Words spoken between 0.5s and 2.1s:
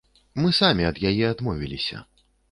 самі ад яе адмовіліся.